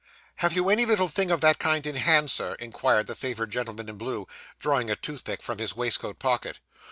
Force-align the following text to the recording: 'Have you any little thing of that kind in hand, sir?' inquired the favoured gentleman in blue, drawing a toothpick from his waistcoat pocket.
'Have 0.37 0.55
you 0.55 0.67
any 0.67 0.83
little 0.83 1.09
thing 1.09 1.29
of 1.29 1.41
that 1.41 1.59
kind 1.59 1.85
in 1.85 1.95
hand, 1.95 2.31
sir?' 2.31 2.55
inquired 2.55 3.05
the 3.05 3.13
favoured 3.13 3.51
gentleman 3.51 3.87
in 3.87 3.99
blue, 3.99 4.27
drawing 4.59 4.89
a 4.89 4.95
toothpick 4.95 5.43
from 5.43 5.59
his 5.59 5.75
waistcoat 5.75 6.17
pocket. 6.17 6.57